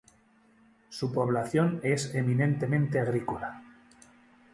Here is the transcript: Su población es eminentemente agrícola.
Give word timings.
Su 0.89 1.13
población 1.13 1.79
es 1.83 2.15
eminentemente 2.15 2.99
agrícola. 2.99 3.61